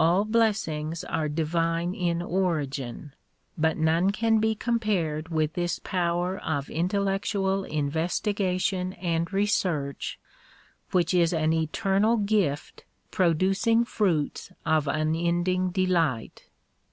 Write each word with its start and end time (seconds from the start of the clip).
All 0.00 0.24
blessings 0.24 1.04
are 1.04 1.28
divine 1.28 1.94
in 1.94 2.20
origin 2.20 3.14
but 3.56 3.76
none 3.76 4.10
can 4.10 4.38
be 4.40 4.56
compared 4.56 5.28
with 5.28 5.52
this 5.52 5.78
power 5.78 6.36
of 6.38 6.68
intellectual 6.68 7.62
investigation 7.62 8.92
and 8.94 9.32
research 9.32 10.18
which 10.90 11.14
is 11.14 11.32
an 11.32 11.52
eternal 11.52 12.16
gift 12.16 12.82
producing 13.12 13.84
finiits 13.84 14.50
of 14.66 14.88
unending 14.88 15.70
delight. 15.70 16.48